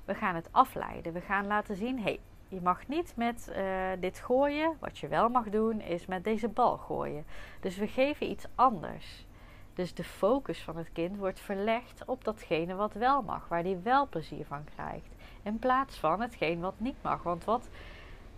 We 0.04 0.14
gaan 0.14 0.34
het 0.34 0.48
afleiden. 0.50 1.12
We 1.12 1.20
gaan 1.20 1.46
laten 1.46 1.76
zien: 1.76 1.96
hé, 1.96 2.02
hey, 2.02 2.20
je 2.48 2.60
mag 2.60 2.88
niet 2.88 3.12
met 3.16 3.52
uh, 3.56 3.64
dit 4.00 4.18
gooien. 4.18 4.76
Wat 4.80 4.98
je 4.98 5.08
wel 5.08 5.28
mag 5.28 5.48
doen, 5.48 5.80
is 5.80 6.06
met 6.06 6.24
deze 6.24 6.48
bal 6.48 6.76
gooien. 6.76 7.24
Dus 7.60 7.76
we 7.76 7.86
geven 7.86 8.30
iets 8.30 8.46
anders. 8.54 9.26
Dus 9.74 9.94
de 9.94 10.04
focus 10.04 10.62
van 10.62 10.76
het 10.76 10.92
kind 10.92 11.16
wordt 11.16 11.40
verlegd 11.40 12.02
op 12.06 12.24
datgene 12.24 12.74
wat 12.74 12.92
wel 12.92 13.22
mag, 13.22 13.48
waar 13.48 13.62
hij 13.62 13.80
wel 13.82 14.08
plezier 14.08 14.44
van 14.44 14.64
krijgt. 14.74 15.14
In 15.42 15.58
plaats 15.58 15.98
van 15.98 16.20
hetgeen 16.20 16.60
wat 16.60 16.80
niet 16.80 17.02
mag. 17.02 17.22
Want 17.22 17.44
wat 17.44 17.68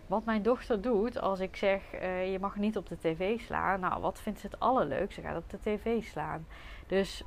wat 0.07 0.25
mijn 0.25 0.41
dochter 0.41 0.81
doet 0.81 1.19
als 1.19 1.39
ik 1.39 1.55
zeg: 1.55 1.81
uh, 1.93 2.31
je 2.31 2.39
mag 2.39 2.55
niet 2.55 2.77
op 2.77 2.87
de 2.87 2.97
tv 2.97 3.39
slaan. 3.39 3.79
Nou, 3.79 4.01
wat 4.01 4.21
vindt 4.21 4.39
ze 4.39 4.45
het 4.45 4.59
allerleukst? 4.59 5.15
Ze 5.15 5.21
gaat 5.21 5.37
op 5.37 5.49
de 5.49 5.59
tv 5.59 6.03
slaan. 6.03 6.47
Dus 6.87 7.23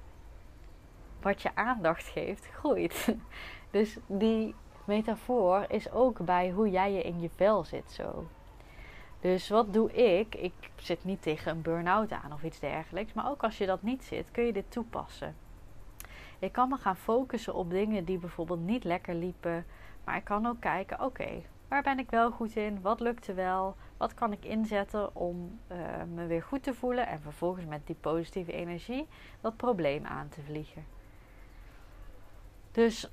wat 1.20 1.42
je 1.42 1.54
aandacht 1.54 2.06
geeft, 2.06 2.46
groeit. 2.58 3.14
Dus 3.70 3.96
die 4.06 4.54
metafoor 4.84 5.64
is 5.68 5.90
ook 5.90 6.18
bij 6.18 6.50
hoe 6.50 6.70
jij 6.70 6.92
je 6.92 7.02
in 7.02 7.20
je 7.20 7.30
vel 7.36 7.64
zit 7.64 7.90
zo. 7.90 8.26
Dus 9.20 9.48
wat 9.48 9.72
doe 9.72 9.92
ik? 9.92 10.34
Ik 10.34 10.52
zit 10.76 11.04
niet 11.04 11.22
tegen 11.22 11.50
een 11.50 11.62
burn-out 11.62 12.12
aan 12.12 12.32
of 12.32 12.42
iets 12.42 12.60
dergelijks. 12.60 13.12
Maar 13.12 13.30
ook 13.30 13.42
als 13.42 13.58
je 13.58 13.66
dat 13.66 13.82
niet 13.82 14.04
zit, 14.04 14.30
kun 14.30 14.44
je 14.44 14.52
dit 14.52 14.70
toepassen. 14.70 15.36
Ik 16.38 16.52
kan 16.52 16.68
me 16.68 16.76
gaan 16.76 16.96
focussen 16.96 17.54
op 17.54 17.70
dingen 17.70 18.04
die 18.04 18.18
bijvoorbeeld 18.18 18.60
niet 18.66 18.84
lekker 18.84 19.14
liepen. 19.14 19.66
Maar 20.04 20.16
ik 20.16 20.24
kan 20.24 20.46
ook 20.46 20.60
kijken, 20.60 21.04
oké, 21.04 21.42
Waar 21.68 21.82
ben 21.82 21.98
ik 21.98 22.10
wel 22.10 22.30
goed 22.30 22.56
in? 22.56 22.80
Wat 22.80 23.00
lukte 23.00 23.34
wel? 23.34 23.76
Wat 23.96 24.14
kan 24.14 24.32
ik 24.32 24.44
inzetten 24.44 25.16
om 25.16 25.58
uh, 25.72 25.78
me 26.14 26.26
weer 26.26 26.42
goed 26.42 26.62
te 26.62 26.74
voelen? 26.74 27.06
En 27.06 27.20
vervolgens 27.20 27.66
met 27.66 27.86
die 27.86 27.96
positieve 28.00 28.52
energie 28.52 29.06
dat 29.40 29.56
probleem 29.56 30.06
aan 30.06 30.28
te 30.28 30.40
vliegen. 30.42 30.84
Dus 32.72 33.10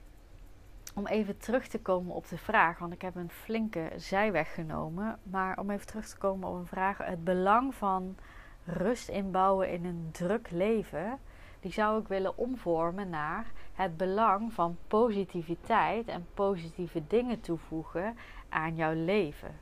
om 0.96 1.08
even 1.08 1.38
terug 1.38 1.68
te 1.68 1.80
komen 1.80 2.16
op 2.16 2.28
de 2.28 2.38
vraag, 2.38 2.80
want 2.80 2.94
ik 2.94 3.02
heb 3.02 3.16
een 3.16 3.30
flinke 3.30 3.92
zijweg 3.96 4.54
genomen. 4.54 5.20
Maar 5.24 5.60
om 5.60 5.70
even 5.70 5.88
terug 5.88 6.08
te 6.08 6.18
komen 6.18 6.50
op 6.50 6.56
een 6.56 6.68
vraag: 6.68 6.98
het 6.98 7.24
belang 7.24 7.76
van 7.76 8.18
rust 8.64 9.10
inbouwen 9.10 9.70
in 9.70 9.86
een 9.86 10.10
druk 10.12 10.52
leven 10.52 11.20
die 11.60 11.74
zou 11.74 12.02
ik 12.02 12.08
willen 12.08 12.38
omvormen 12.38 13.10
naar 13.10 13.46
het 13.74 13.98
belang 13.98 14.54
van 14.54 14.78
positiviteit 14.88 16.08
en 16.08 16.28
positieve 16.34 17.04
dingen 17.08 17.42
toevoegen 17.42 18.18
aan 18.50 18.76
jouw 18.76 18.94
leven. 18.94 19.60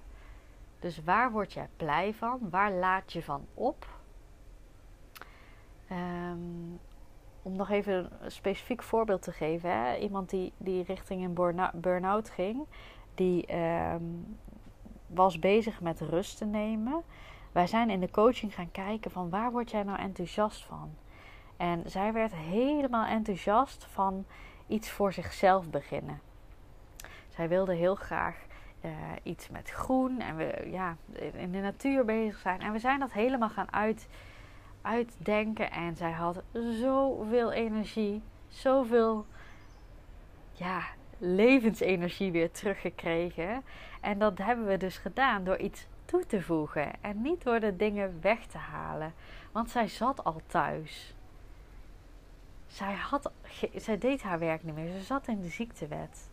Dus 0.80 1.04
waar 1.04 1.32
word 1.32 1.54
jij 1.54 1.68
blij 1.78 2.14
van? 2.14 2.50
Waar 2.50 2.72
laat 2.72 3.14
je 3.14 3.24
van 3.24 3.46
op? 3.54 3.88
Um, 5.92 6.80
om 7.44 7.56
nog 7.56 7.70
even 7.70 8.10
een 8.22 8.32
specifiek 8.32 8.84
voorbeeld 8.84 9.22
te 9.22 9.32
geven. 9.32 9.70
Hè? 9.70 9.98
Iemand 9.98 10.30
die, 10.30 10.54
die 10.58 10.84
richting 10.84 11.24
een 11.24 11.62
burn-out 11.74 12.30
ging, 12.30 12.66
die 13.16 13.56
um, 13.56 14.38
was 15.08 15.40
bezig 15.40 15.82
met 15.82 16.02
rust 16.02 16.38
te 16.38 16.46
nemen. 16.46 17.04
Wij 17.52 17.68
zijn 17.68 17.90
in 17.90 18.00
de 18.00 18.12
coaching 18.12 18.54
gaan 18.54 18.72
kijken 18.72 19.12
van 19.12 19.30
waar 19.30 19.52
word 19.52 19.72
jij 19.72 19.84
nou 19.84 20.00
enthousiast 20.00 20.64
van? 20.64 20.92
En 21.58 21.84
zij 21.86 22.14
werd 22.14 22.36
helemaal 22.36 23.06
enthousiast 23.06 23.86
van 23.92 24.26
iets 24.68 24.90
voor 24.90 25.14
zichzelf 25.14 25.70
beginnen. 25.70 26.22
Zij 27.30 27.50
wilde 27.50 27.76
heel 27.76 27.96
graag 27.96 28.36
uh, 28.82 28.92
iets 29.24 29.50
met 29.50 29.70
groen 29.70 30.20
en 30.20 30.36
we 30.36 30.68
ja, 30.72 30.96
in 31.34 31.52
de 31.52 31.60
natuur 31.60 32.06
bezig 32.06 32.40
zijn. 32.40 32.62
En 32.62 32.72
we 32.72 32.80
zijn 32.80 33.00
dat 33.00 33.12
helemaal 33.12 33.50
gaan 33.50 33.74
uit, 33.74 34.08
uitdenken. 34.84 35.72
En 35.72 35.96
zij 35.96 36.12
had 36.12 36.42
zoveel 36.80 37.52
energie, 37.52 38.22
zoveel 38.48 39.26
ja, 40.52 40.82
levensenergie 41.18 42.32
weer 42.32 42.52
teruggekregen. 42.52 43.64
En 44.02 44.20
dat 44.20 44.38
hebben 44.38 44.66
we 44.66 44.78
dus 44.78 44.98
gedaan 44.98 45.44
door 45.44 45.58
iets 45.58 45.88
toe 46.06 46.26
te 46.26 46.42
voegen 46.42 46.92
en 47.02 47.22
niet 47.22 47.44
door 47.44 47.60
de 47.60 47.76
dingen 47.76 48.18
weg 48.22 48.46
te 48.46 48.58
halen. 48.58 49.14
Want 49.52 49.70
zij 49.70 49.88
zat 49.88 50.24
al 50.24 50.42
thuis 50.48 51.14
zij, 52.74 52.94
had, 52.94 53.32
zij 53.76 53.98
deed 53.98 54.22
haar 54.22 54.40
werk 54.40 54.64
niet 54.64 54.76
meer. 54.76 54.92
Ze 54.92 55.04
zat 55.04 55.28
in 55.28 55.42
de 55.42 55.50
ziektewet. 55.50 56.30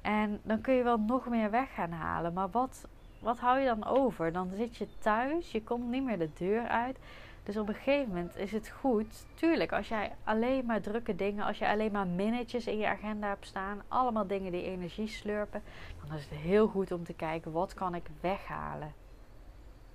En 0.00 0.40
dan 0.42 0.60
kun 0.60 0.74
je 0.74 0.82
wel 0.82 0.98
nog 0.98 1.28
meer 1.28 1.50
weg 1.50 1.74
gaan 1.74 1.92
halen. 1.92 2.32
Maar 2.32 2.50
wat, 2.50 2.88
wat 3.24 3.38
hou 3.38 3.58
je 3.58 3.66
dan 3.66 3.84
over? 3.84 4.32
Dan 4.32 4.50
zit 4.54 4.76
je 4.76 4.86
thuis, 4.98 5.52
je 5.52 5.62
komt 5.62 5.88
niet 5.88 6.04
meer 6.04 6.18
de 6.18 6.30
deur 6.34 6.68
uit. 6.68 6.98
Dus 7.42 7.56
op 7.56 7.68
een 7.68 7.74
gegeven 7.74 8.08
moment 8.08 8.36
is 8.36 8.52
het 8.52 8.68
goed. 8.68 9.26
Tuurlijk, 9.34 9.72
als 9.72 9.88
jij 9.88 10.12
alleen 10.24 10.66
maar 10.66 10.80
drukke 10.80 11.14
dingen, 11.14 11.44
als 11.44 11.58
je 11.58 11.68
alleen 11.68 11.92
maar 11.92 12.06
minnetjes 12.06 12.66
in 12.66 12.78
je 12.78 12.86
agenda 12.86 13.28
hebt 13.28 13.46
staan, 13.46 13.82
allemaal 13.88 14.26
dingen 14.26 14.52
die 14.52 14.62
energie 14.62 15.08
slurpen, 15.08 15.62
dan 16.06 16.16
is 16.16 16.24
het 16.24 16.38
heel 16.38 16.66
goed 16.66 16.92
om 16.92 17.04
te 17.04 17.14
kijken 17.14 17.52
wat 17.52 17.74
kan 17.74 17.94
ik 17.94 18.06
weghalen. 18.20 18.92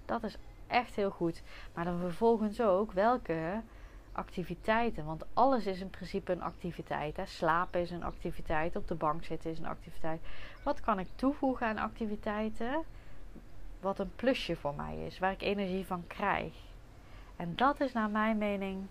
Dat 0.05 0.23
is 0.23 0.37
echt 0.67 0.95
heel 0.95 1.09
goed. 1.09 1.41
Maar 1.73 1.85
dan 1.85 1.99
vervolgens 1.99 2.61
ook 2.61 2.91
welke 2.91 3.61
activiteiten. 4.11 5.05
Want 5.05 5.25
alles 5.33 5.65
is 5.65 5.81
in 5.81 5.89
principe 5.89 6.31
een 6.31 6.41
activiteit. 6.41 7.17
Hè. 7.17 7.25
Slapen 7.25 7.81
is 7.81 7.91
een 7.91 8.03
activiteit. 8.03 8.75
Op 8.75 8.87
de 8.87 8.95
bank 8.95 9.23
zitten 9.23 9.51
is 9.51 9.59
een 9.59 9.65
activiteit. 9.65 10.21
Wat 10.63 10.81
kan 10.81 10.99
ik 10.99 11.07
toevoegen 11.15 11.67
aan 11.67 11.77
activiteiten? 11.77 12.83
Wat 13.79 13.99
een 13.99 14.15
plusje 14.15 14.55
voor 14.55 14.73
mij 14.75 15.05
is. 15.05 15.19
Waar 15.19 15.31
ik 15.31 15.41
energie 15.41 15.85
van 15.85 16.03
krijg. 16.07 16.53
En 17.35 17.55
dat 17.55 17.81
is 17.81 17.93
naar 17.93 18.09
mijn 18.09 18.37
mening 18.37 18.87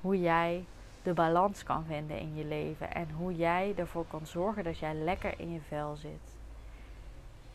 hoe 0.00 0.20
jij 0.20 0.64
de 1.02 1.12
balans 1.12 1.62
kan 1.62 1.84
vinden 1.84 2.18
in 2.18 2.34
je 2.34 2.44
leven. 2.44 2.94
En 2.94 3.10
hoe 3.10 3.36
jij 3.36 3.74
ervoor 3.76 4.06
kan 4.06 4.26
zorgen 4.26 4.64
dat 4.64 4.78
jij 4.78 4.94
lekker 4.94 5.40
in 5.40 5.52
je 5.52 5.60
vel 5.60 5.96
zit. 5.96 6.38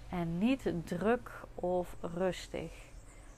En 0.09 0.37
niet 0.37 0.73
druk 0.83 1.31
of 1.55 1.95
rustig. 2.01 2.71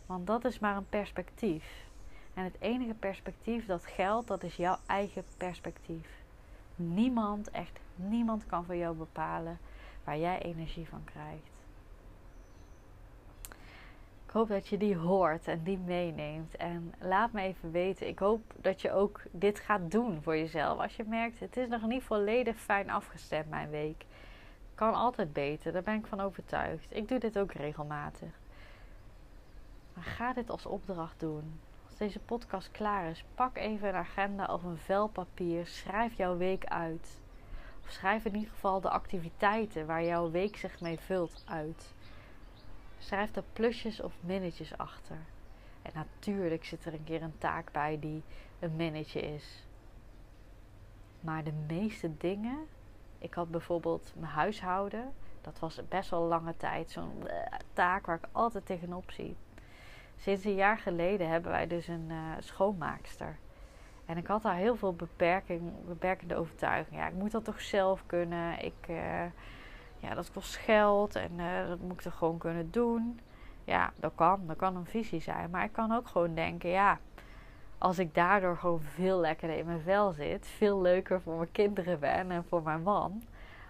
Want 0.05 0.27
dat 0.27 0.45
is 0.45 0.59
maar 0.59 0.75
een 0.75 0.89
perspectief. 0.89 1.85
En 2.33 2.43
het 2.43 2.55
enige 2.59 2.93
perspectief 2.93 3.65
dat 3.65 3.85
geldt, 3.85 4.27
dat 4.27 4.43
is 4.43 4.55
jouw 4.55 4.77
eigen 4.85 5.23
perspectief. 5.37 6.07
Niemand, 6.75 7.49
echt 7.49 7.79
niemand 7.95 8.45
kan 8.45 8.65
voor 8.65 8.75
jou 8.75 8.95
bepalen 8.95 9.57
waar 10.03 10.17
jij 10.17 10.41
energie 10.41 10.87
van 10.87 11.03
krijgt. 11.03 11.56
Ik 14.27 14.34
hoop 14.34 14.48
dat 14.48 14.67
je 14.67 14.77
die 14.77 14.98
hoort 14.98 15.48
en 15.48 15.63
die 15.63 15.77
meeneemt. 15.77 16.55
En 16.55 16.93
laat 17.00 17.31
me 17.31 17.41
even 17.41 17.72
weten. 17.72 18.07
Ik 18.07 18.19
hoop 18.19 18.41
dat 18.55 18.81
je 18.81 18.91
ook 18.91 19.22
dit 19.31 19.60
gaat 19.60 19.91
doen 19.91 20.22
voor 20.22 20.38
jezelf. 20.38 20.79
Als 20.79 20.96
je 20.96 21.03
merkt, 21.03 21.39
het 21.39 21.57
is 21.57 21.67
nog 21.67 21.81
niet 21.81 22.03
volledig 22.03 22.57
fijn 22.57 22.89
afgestemd 22.89 23.50
mijn 23.50 23.69
week. 23.69 24.05
Kan 24.75 24.93
altijd 24.93 25.34
beter, 25.34 25.72
daar 25.72 25.84
ben 25.84 25.96
ik 25.96 26.05
van 26.05 26.22
overtuigd. 26.22 26.96
Ik 26.96 27.07
doe 27.07 27.19
dit 27.19 27.39
ook 27.39 27.51
regelmatig. 27.51 28.29
Maar 29.93 30.03
ga 30.03 30.34
dit 30.34 30.50
als 30.50 30.65
opdracht 30.65 31.19
doen 31.19 31.60
deze 31.98 32.19
podcast 32.19 32.72
klaar 32.72 33.10
is, 33.10 33.24
pak 33.36 33.57
even 33.57 33.88
een 33.88 33.96
agenda 33.96 34.46
of 34.46 34.63
een 34.63 34.77
vel 34.77 35.07
papier. 35.07 35.67
Schrijf 35.67 36.17
jouw 36.17 36.38
week 36.38 36.65
uit. 36.65 37.19
Of 37.84 37.91
schrijf 37.91 38.25
in 38.25 38.36
ieder 38.36 38.50
geval 38.50 38.81
de 38.81 38.89
activiteiten 38.89 39.86
waar 39.86 40.03
jouw 40.03 40.31
week 40.31 40.57
zich 40.57 40.81
mee 40.81 41.00
vult 41.00 41.43
uit. 41.48 41.93
Schrijf 42.97 43.35
er 43.35 43.43
plusjes 43.53 44.01
of 44.01 44.13
minnetjes 44.19 44.77
achter. 44.77 45.17
En 45.81 45.91
natuurlijk 45.93 46.65
zit 46.65 46.85
er 46.85 46.93
een 46.93 47.03
keer 47.03 47.21
een 47.21 47.37
taak 47.37 47.71
bij 47.71 47.99
die 47.99 48.23
een 48.59 48.75
minnetje 48.75 49.21
is. 49.21 49.65
Maar 51.19 51.43
de 51.43 51.53
meeste 51.67 52.17
dingen. 52.17 52.57
Ik 53.19 53.33
had 53.33 53.51
bijvoorbeeld 53.51 54.13
mijn 54.15 54.31
huishouden. 54.31 55.13
Dat 55.41 55.59
was 55.59 55.81
best 55.87 56.09
wel 56.09 56.21
lange 56.21 56.57
tijd 56.57 56.91
zo'n 56.91 57.27
eh, 57.27 57.59
taak 57.73 58.05
waar 58.05 58.17
ik 58.17 58.27
altijd 58.31 58.65
tegenop 58.65 59.11
zie 59.11 59.35
Sinds 60.17 60.45
een 60.45 60.55
jaar 60.55 60.77
geleden 60.77 61.29
hebben 61.29 61.51
wij 61.51 61.67
dus 61.67 61.87
een 61.87 62.07
uh, 62.09 62.31
schoonmaakster. 62.39 63.37
En 64.05 64.17
ik 64.17 64.27
had 64.27 64.41
daar 64.41 64.55
heel 64.55 64.75
veel 64.75 64.93
beperking, 64.93 65.71
beperkende 65.87 66.35
overtuigingen. 66.35 66.99
Ja, 66.99 67.07
ik 67.07 67.13
moet 67.13 67.31
dat 67.31 67.43
toch 67.43 67.61
zelf 67.61 68.03
kunnen. 68.05 68.63
Ik, 68.63 68.87
uh, 68.89 69.23
ja, 69.99 70.13
dat 70.13 70.31
kost 70.31 70.55
geld 70.55 71.15
en 71.15 71.31
uh, 71.37 71.67
dat 71.67 71.79
moet 71.79 71.91
ik 71.91 72.01
toch 72.01 72.17
gewoon 72.17 72.37
kunnen 72.37 72.71
doen. 72.71 73.19
Ja, 73.63 73.91
dat 73.99 74.11
kan. 74.15 74.47
Dat 74.47 74.55
kan 74.55 74.75
een 74.75 74.85
visie 74.85 75.21
zijn. 75.21 75.49
Maar 75.49 75.63
ik 75.63 75.71
kan 75.71 75.91
ook 75.91 76.07
gewoon 76.07 76.33
denken, 76.33 76.69
ja, 76.69 76.99
als 77.77 77.99
ik 77.99 78.13
daardoor 78.13 78.57
gewoon 78.57 78.81
veel 78.81 79.19
lekkerder 79.19 79.57
in 79.57 79.65
mijn 79.65 79.81
vel 79.81 80.11
zit, 80.11 80.47
veel 80.47 80.81
leuker 80.81 81.21
voor 81.21 81.37
mijn 81.37 81.51
kinderen 81.51 81.99
ben 81.99 82.31
en 82.31 82.45
voor 82.45 82.63
mijn 82.63 82.81
man, 82.81 83.23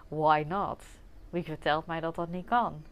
why 0.08 0.44
not? 0.48 0.84
Wie 1.30 1.42
vertelt 1.42 1.86
mij 1.86 2.00
dat 2.00 2.14
dat 2.14 2.28
niet 2.28 2.46
kan? 2.46 2.82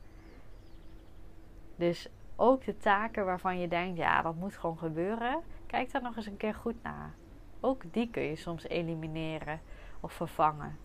Dus 1.77 2.09
ook 2.37 2.65
de 2.65 2.77
taken 2.77 3.25
waarvan 3.25 3.59
je 3.59 3.69
denkt, 3.69 3.97
ja, 3.99 4.23
dat 4.23 4.35
moet 4.35 4.57
gewoon 4.57 4.79
gebeuren, 4.79 5.43
kijk 5.67 5.93
daar 5.93 6.03
nog 6.03 6.17
eens 6.17 6.27
een 6.27 6.37
keer 6.37 6.55
goed 6.55 6.83
naar. 6.83 7.15
Ook 7.61 7.83
die 7.93 8.11
kun 8.11 8.23
je 8.23 8.37
soms 8.37 8.69
elimineren 8.69 9.61
of 10.01 10.13
vervangen. 10.13 10.79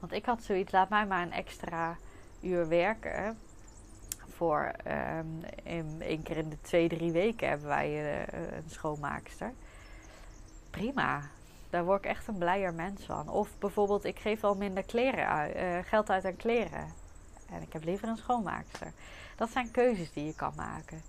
Want 0.00 0.12
ik 0.12 0.24
had 0.24 0.42
zoiets, 0.42 0.72
laat 0.72 0.88
mij 0.88 1.06
maar 1.06 1.22
een 1.22 1.32
extra 1.32 1.96
uur 2.40 2.68
werken. 2.68 3.38
Voor 4.28 4.72
um, 5.18 5.44
één 5.98 6.22
keer 6.22 6.36
in 6.36 6.48
de 6.48 6.60
twee, 6.60 6.88
drie 6.88 7.12
weken 7.12 7.48
hebben 7.48 7.68
wij 7.68 7.90
uh, 7.90 8.56
een 8.56 8.70
schoonmaakster. 8.70 9.52
Prima, 10.70 11.22
daar 11.70 11.84
word 11.84 12.04
ik 12.04 12.10
echt 12.10 12.26
een 12.26 12.38
blijer 12.38 12.74
mens 12.74 13.04
van. 13.04 13.28
Of 13.28 13.58
bijvoorbeeld, 13.58 14.04
ik 14.04 14.18
geef 14.18 14.40
wel 14.40 14.54
minder 14.54 14.82
kleren 14.82 15.26
uit, 15.26 15.56
uh, 15.56 15.88
geld 15.88 16.10
uit 16.10 16.24
aan 16.24 16.36
kleren. 16.36 16.92
En 17.50 17.62
ik 17.62 17.72
heb 17.72 17.84
liever 17.84 18.08
een 18.08 18.16
schoonmaakster. 18.16 18.92
Dat 19.36 19.50
zijn 19.50 19.70
keuzes 19.70 20.12
die 20.12 20.24
je 20.26 20.34
kan 20.34 20.52
maken. 20.56 21.02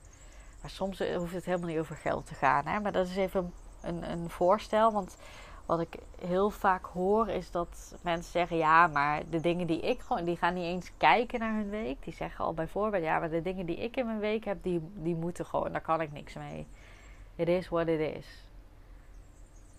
Maar 0.61 0.69
soms 0.69 0.99
hoeft 1.15 1.33
het 1.33 1.45
helemaal 1.45 1.67
niet 1.67 1.79
over 1.79 1.95
geld 1.95 2.25
te 2.25 2.33
gaan. 2.33 2.67
Hè? 2.67 2.79
Maar 2.79 2.91
dat 2.91 3.07
is 3.07 3.15
even 3.15 3.53
een, 3.81 4.11
een 4.11 4.29
voorstel. 4.29 4.91
Want 4.91 5.17
wat 5.65 5.79
ik 5.79 5.95
heel 6.19 6.49
vaak 6.49 6.85
hoor 6.85 7.27
is 7.27 7.51
dat 7.51 7.95
mensen 8.01 8.31
zeggen: 8.31 8.57
ja, 8.57 8.87
maar 8.87 9.21
de 9.29 9.39
dingen 9.39 9.67
die 9.67 9.79
ik 9.79 9.99
gewoon, 9.99 10.25
die 10.25 10.37
gaan 10.37 10.53
niet 10.53 10.63
eens 10.63 10.91
kijken 10.97 11.39
naar 11.39 11.53
hun 11.53 11.69
week. 11.69 12.03
Die 12.03 12.13
zeggen 12.13 12.45
al 12.45 12.53
bijvoorbeeld: 12.53 13.03
ja, 13.03 13.19
maar 13.19 13.29
de 13.29 13.41
dingen 13.41 13.65
die 13.65 13.77
ik 13.77 13.97
in 13.97 14.05
mijn 14.05 14.19
week 14.19 14.45
heb, 14.45 14.63
die, 14.63 14.81
die 14.93 15.15
moeten 15.15 15.45
gewoon, 15.45 15.71
daar 15.71 15.81
kan 15.81 16.01
ik 16.01 16.11
niks 16.11 16.33
mee. 16.33 16.67
It 17.35 17.47
is 17.47 17.69
what 17.69 17.87
it 17.87 18.15
is. 18.15 18.45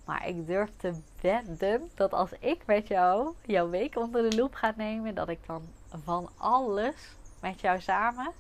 Maar 0.05 0.29
ik 0.29 0.47
durf 0.47 0.71
te 0.77 0.95
wedden 1.21 1.91
dat 1.95 2.13
als 2.13 2.33
ik 2.39 2.67
met 2.67 2.89
jou 2.89 3.35
jouw 3.47 3.69
week 3.69 3.97
onder 3.97 4.31
de 4.31 4.37
loep 4.37 4.55
ga 4.55 4.73
nemen, 4.77 5.15
dat 5.15 5.29
ik 5.29 5.47
dan 5.47 5.63
van 6.05 6.29
alles 6.37 7.17
met 7.41 7.61
jou 7.61 7.81
samen 7.81 8.33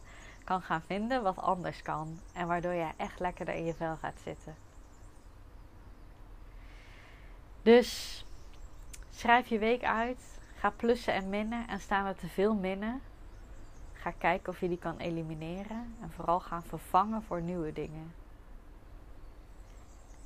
kan 0.45 0.63
gaan 0.63 0.83
vinden 0.83 1.23
wat 1.23 1.37
anders 1.37 1.83
kan. 1.83 2.21
En 2.33 2.47
waardoor 2.47 2.73
je 2.73 2.89
echt 2.97 3.21
lekkerder 3.21 3.55
in 3.55 3.65
je 3.65 3.75
vel 3.75 3.97
gaat 3.97 4.21
zitten. 4.25 4.55
Dus 7.63 8.25
schrijf 9.11 9.49
je 9.49 9.59
week 9.59 9.85
uit. 9.85 10.41
Ga 10.55 10.71
plussen 10.71 11.15
en 11.15 11.29
minnen. 11.29 11.69
En 11.69 11.81
staan 11.81 12.07
er 12.07 12.17
te 12.17 12.29
veel 12.29 12.55
minnen. 12.55 13.01
Ga 13.93 14.11
kijken 14.11 14.53
of 14.53 14.61
je 14.61 14.69
die 14.69 14.79
kan 14.79 14.99
elimineren. 14.99 15.95
En 16.01 16.11
vooral 16.11 16.41
gaan 16.41 16.63
vervangen 16.63 17.23
voor 17.23 17.41
nieuwe 17.41 17.73
dingen. 17.73 18.15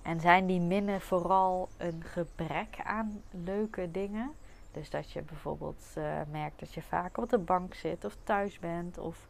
En 0.02 0.20
zijn 0.20 0.46
die 0.46 0.60
minnen 0.60 1.00
vooral 1.00 1.68
een 1.76 2.02
gebrek 2.04 2.78
aan 2.84 3.22
leuke 3.30 3.90
dingen? 3.90 4.32
Dus 4.72 4.90
dat 4.90 5.10
je 5.10 5.22
bijvoorbeeld 5.22 5.84
uh, 5.98 6.20
merkt 6.30 6.60
dat 6.60 6.74
je 6.74 6.82
vaak 6.82 7.18
op 7.18 7.28
de 7.28 7.38
bank 7.38 7.74
zit 7.74 8.04
of 8.04 8.16
thuis 8.24 8.58
bent. 8.58 8.98
Of 8.98 9.26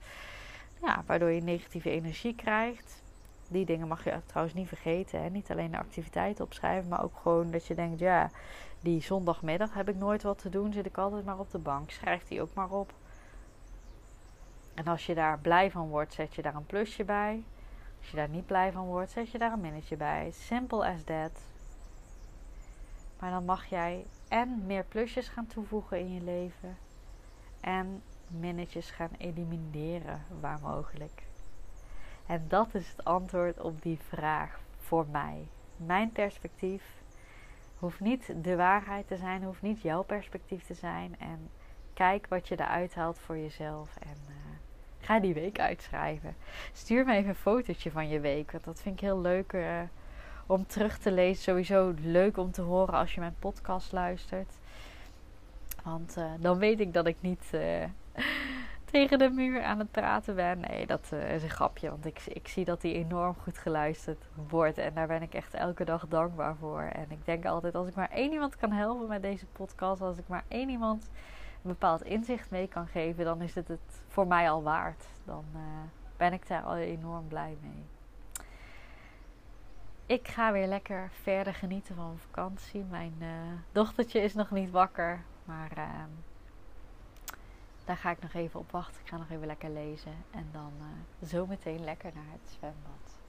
ja, 0.82 1.02
waardoor 1.06 1.30
je 1.30 1.42
negatieve 1.42 1.90
energie 1.90 2.34
krijgt 2.34 3.02
die 3.48 3.64
dingen 3.64 3.88
mag 3.88 4.04
je 4.04 4.20
trouwens 4.26 4.56
niet 4.56 4.68
vergeten. 4.68 5.22
Hè? 5.22 5.28
Niet 5.28 5.50
alleen 5.50 5.70
de 5.70 5.78
activiteiten 5.78 6.44
opschrijven, 6.44 6.88
maar 6.88 7.04
ook 7.04 7.16
gewoon 7.22 7.50
dat 7.50 7.66
je 7.66 7.74
denkt: 7.74 7.98
ja, 7.98 8.30
die 8.80 9.02
zondagmiddag 9.02 9.74
heb 9.74 9.88
ik 9.88 9.96
nooit 9.96 10.22
wat 10.22 10.38
te 10.38 10.48
doen, 10.48 10.72
zit 10.72 10.86
ik 10.86 10.98
altijd 10.98 11.24
maar 11.24 11.38
op 11.38 11.50
de 11.50 11.58
bank. 11.58 11.90
Schrijf 11.90 12.28
die 12.28 12.42
ook 12.42 12.54
maar 12.54 12.70
op. 12.70 12.92
En 14.74 14.86
als 14.86 15.06
je 15.06 15.14
daar 15.14 15.38
blij 15.38 15.70
van 15.70 15.88
wordt, 15.88 16.12
zet 16.12 16.34
je 16.34 16.42
daar 16.42 16.54
een 16.54 16.66
plusje 16.66 17.04
bij. 17.04 17.42
Als 17.98 18.10
je 18.10 18.16
daar 18.16 18.28
niet 18.28 18.46
blij 18.46 18.72
van 18.72 18.86
wordt, 18.86 19.10
zet 19.10 19.30
je 19.30 19.38
daar 19.38 19.52
een 19.52 19.60
minnetje 19.60 19.96
bij. 19.96 20.30
Simple 20.32 20.86
as 20.86 21.04
that. 21.04 21.40
Maar 23.18 23.30
dan 23.30 23.44
mag 23.44 23.66
jij 23.66 24.04
en 24.28 24.66
meer 24.66 24.84
plusjes 24.84 25.28
gaan 25.28 25.46
toevoegen 25.46 25.98
in 25.98 26.14
je 26.14 26.20
leven. 26.20 26.76
En 27.60 28.02
minnetjes 28.26 28.90
gaan 28.90 29.10
elimineren 29.18 30.24
waar 30.40 30.58
mogelijk. 30.62 31.22
En 32.26 32.44
dat 32.48 32.74
is 32.74 32.88
het 32.88 33.04
antwoord 33.04 33.60
op 33.60 33.82
die 33.82 33.98
vraag 34.08 34.60
voor 34.78 35.06
mij. 35.10 35.48
Mijn 35.76 36.10
perspectief 36.10 36.82
hoeft 37.78 38.00
niet 38.00 38.34
de 38.42 38.56
waarheid 38.56 39.08
te 39.08 39.16
zijn, 39.16 39.42
hoeft 39.42 39.62
niet 39.62 39.82
jouw 39.82 40.02
perspectief 40.02 40.64
te 40.64 40.74
zijn. 40.74 41.16
En 41.18 41.50
kijk 41.94 42.26
wat 42.28 42.48
je 42.48 42.60
eruit 42.60 42.94
haalt 42.94 43.18
voor 43.18 43.38
jezelf. 43.38 43.96
En 43.96 44.16
uh, 44.28 44.34
ga 44.98 45.20
die 45.20 45.34
week 45.34 45.58
uitschrijven. 45.58 46.36
Stuur 46.72 47.04
me 47.04 47.14
even 47.14 47.28
een 47.28 47.34
fotootje 47.34 47.90
van 47.90 48.08
je 48.08 48.20
week. 48.20 48.52
Want 48.52 48.64
dat 48.64 48.80
vind 48.80 48.94
ik 48.94 49.00
heel 49.00 49.20
leuk 49.20 49.52
uh, 49.52 49.80
om 50.46 50.66
terug 50.66 50.98
te 50.98 51.12
lezen. 51.12 51.42
Sowieso 51.42 51.94
leuk 52.00 52.36
om 52.36 52.50
te 52.50 52.62
horen 52.62 52.94
als 52.94 53.14
je 53.14 53.20
mijn 53.20 53.36
podcast 53.38 53.92
luistert. 53.92 54.52
Want 55.84 56.16
uh, 56.18 56.24
dan 56.38 56.58
weet 56.58 56.80
ik 56.80 56.92
dat 56.92 57.06
ik 57.06 57.16
niet 57.20 57.50
tegen 58.90 59.18
de 59.18 59.30
muur 59.30 59.62
aan 59.62 59.78
het 59.78 59.90
praten 59.90 60.34
ben. 60.34 60.60
Nee, 60.60 60.86
dat 60.86 61.10
uh, 61.12 61.34
is 61.34 61.42
een 61.42 61.50
grapje. 61.50 61.90
Want 61.90 62.06
ik, 62.06 62.22
ik 62.26 62.48
zie 62.48 62.64
dat 62.64 62.80
die 62.80 62.94
enorm 62.94 63.34
goed 63.34 63.58
geluisterd 63.58 64.24
wordt. 64.48 64.78
En 64.78 64.94
daar 64.94 65.06
ben 65.06 65.22
ik 65.22 65.34
echt 65.34 65.54
elke 65.54 65.84
dag 65.84 66.06
dankbaar 66.08 66.56
voor. 66.56 66.80
En 66.80 67.06
ik 67.08 67.24
denk 67.24 67.44
altijd, 67.44 67.74
als 67.74 67.88
ik 67.88 67.94
maar 67.94 68.10
één 68.10 68.32
iemand 68.32 68.56
kan 68.56 68.72
helpen 68.72 69.08
met 69.08 69.22
deze 69.22 69.46
podcast. 69.46 70.02
Als 70.02 70.18
ik 70.18 70.28
maar 70.28 70.44
één 70.48 70.68
iemand 70.68 71.08
een 71.62 71.70
bepaald 71.70 72.02
inzicht 72.02 72.50
mee 72.50 72.68
kan 72.68 72.86
geven. 72.86 73.24
Dan 73.24 73.42
is 73.42 73.54
het 73.54 73.68
het 73.68 74.02
voor 74.08 74.26
mij 74.26 74.50
al 74.50 74.62
waard. 74.62 75.04
Dan 75.24 75.44
uh, 75.54 75.60
ben 76.16 76.32
ik 76.32 76.48
daar 76.48 76.62
al 76.62 76.76
enorm 76.76 77.28
blij 77.28 77.56
mee. 77.60 77.84
Ik 80.06 80.28
ga 80.28 80.52
weer 80.52 80.66
lekker 80.66 81.10
verder 81.22 81.54
genieten 81.54 81.94
van 81.94 82.18
vakantie. 82.18 82.84
Mijn 82.90 83.14
uh, 83.20 83.28
dochtertje 83.72 84.20
is 84.20 84.34
nog 84.34 84.50
niet 84.50 84.70
wakker. 84.70 85.24
Maar 85.44 85.70
ehm, 85.74 86.10
daar 87.86 87.96
ga 87.96 88.10
ik 88.10 88.22
nog 88.22 88.34
even 88.34 88.60
op 88.60 88.70
wachten. 88.70 89.00
Ik 89.00 89.08
ga 89.08 89.16
nog 89.16 89.30
even 89.30 89.46
lekker 89.46 89.70
lezen. 89.70 90.12
En 90.30 90.48
dan 90.52 90.72
uh, 90.78 91.28
zo 91.28 91.46
meteen 91.46 91.84
lekker 91.84 92.10
naar 92.14 92.32
het 92.32 92.50
zwembad. 92.58 93.20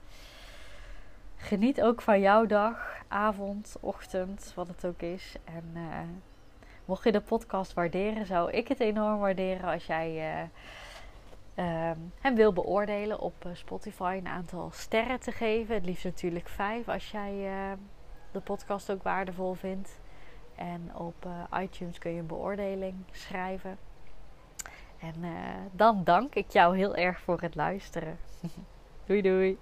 Geniet 1.36 1.82
ook 1.82 2.02
van 2.02 2.20
jouw 2.20 2.46
dag, 2.46 3.02
avond, 3.08 3.76
ochtend, 3.80 4.52
wat 4.54 4.68
het 4.68 4.84
ook 4.86 5.02
is. 5.02 5.36
En 5.44 5.70
uh, 5.74 5.98
mocht 6.84 7.04
je 7.04 7.12
de 7.12 7.20
podcast 7.20 7.72
waarderen, 7.72 8.26
zou 8.26 8.50
ik 8.50 8.68
het 8.68 8.80
enorm 8.80 9.18
waarderen 9.18 9.70
als 9.70 9.86
jij 9.86 10.40
uh, 11.54 11.90
hem 12.20 12.34
wil 12.34 12.52
beoordelen 12.52 13.20
op 13.20 13.48
Spotify. 13.52 14.16
Een 14.18 14.28
aantal 14.28 14.70
sterren 14.72 15.20
te 15.20 15.32
geven. 15.32 15.74
Het 15.74 15.84
liefst 15.84 16.04
natuurlijk 16.04 16.48
vijf 16.48 16.88
als 16.88 17.10
jij 17.10 17.50
de 18.30 18.40
podcast 18.40 18.92
ook 18.92 19.02
waardevol 19.02 19.54
vindt. 19.54 19.98
En 20.54 20.96
op 20.96 21.28
iTunes 21.60 21.98
kun 21.98 22.12
je 22.12 22.20
een 22.20 22.26
beoordeling 22.26 22.94
schrijven. 23.10 23.78
En 24.98 25.14
uh, 25.20 25.30
dan 25.72 26.04
dank 26.04 26.34
ik 26.34 26.50
jou 26.50 26.76
heel 26.76 26.96
erg 26.96 27.20
voor 27.20 27.40
het 27.40 27.54
luisteren. 27.54 28.18
doei 29.06 29.22
doei. 29.22 29.58